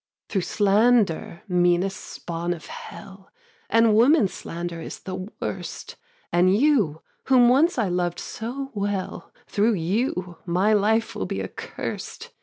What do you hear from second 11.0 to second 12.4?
will be accurst.'